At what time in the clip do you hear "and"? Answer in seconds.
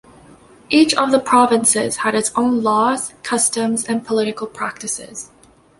3.85-4.03